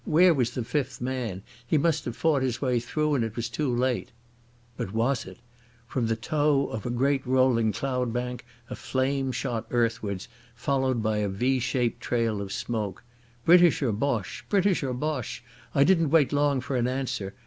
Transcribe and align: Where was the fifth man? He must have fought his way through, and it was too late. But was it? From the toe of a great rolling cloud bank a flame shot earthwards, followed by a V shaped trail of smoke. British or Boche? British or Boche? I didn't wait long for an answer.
Where 0.03 0.33
was 0.33 0.55
the 0.55 0.63
fifth 0.63 0.99
man? 0.99 1.43
He 1.67 1.77
must 1.77 2.05
have 2.05 2.15
fought 2.17 2.41
his 2.41 2.59
way 2.59 2.79
through, 2.79 3.13
and 3.13 3.23
it 3.23 3.35
was 3.35 3.49
too 3.49 3.71
late. 3.71 4.11
But 4.75 4.93
was 4.93 5.25
it? 5.27 5.37
From 5.85 6.07
the 6.07 6.15
toe 6.15 6.65
of 6.69 6.87
a 6.87 6.89
great 6.89 7.23
rolling 7.23 7.71
cloud 7.71 8.11
bank 8.11 8.43
a 8.67 8.75
flame 8.75 9.31
shot 9.31 9.67
earthwards, 9.69 10.27
followed 10.55 11.03
by 11.03 11.17
a 11.17 11.29
V 11.29 11.59
shaped 11.59 12.01
trail 12.01 12.41
of 12.41 12.51
smoke. 12.51 13.03
British 13.45 13.83
or 13.83 13.91
Boche? 13.91 14.43
British 14.49 14.81
or 14.81 14.93
Boche? 14.95 15.43
I 15.75 15.83
didn't 15.83 16.09
wait 16.09 16.33
long 16.33 16.61
for 16.61 16.75
an 16.75 16.87
answer. 16.87 17.35